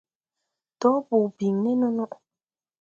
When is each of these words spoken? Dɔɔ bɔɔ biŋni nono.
Dɔɔ 0.79 0.97
bɔɔ 1.07 1.25
biŋni 1.37 1.71
nono. 1.79 2.05